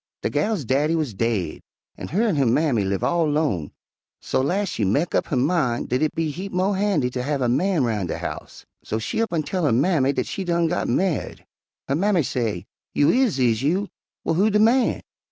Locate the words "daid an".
1.13-2.07